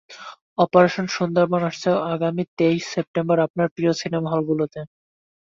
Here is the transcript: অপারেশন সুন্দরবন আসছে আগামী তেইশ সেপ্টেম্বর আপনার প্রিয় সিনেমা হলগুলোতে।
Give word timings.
অপারেশন 0.57 1.05
সুন্দরবন 1.15 1.61
আসছে 1.69 1.89
আগামী 2.13 2.43
তেইশ 2.57 2.81
সেপ্টেম্বর 2.93 3.37
আপনার 3.47 3.67
প্রিয় 3.75 3.93
সিনেমা 4.01 4.29
হলগুলোতে। 4.33 4.79